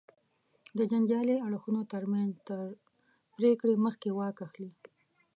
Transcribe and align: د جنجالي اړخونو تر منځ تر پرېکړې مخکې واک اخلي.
د 0.77 0.79
جنجالي 0.91 1.35
اړخونو 1.47 1.81
تر 1.93 2.03
منځ 2.11 2.31
تر 2.47 2.59
پرېکړې 3.35 3.73
مخکې 3.85 4.09
واک 4.17 4.37
اخلي. 4.47 4.69